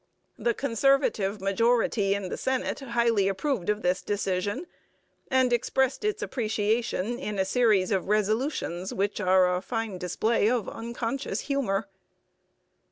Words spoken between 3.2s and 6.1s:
approved of this decision, and expressed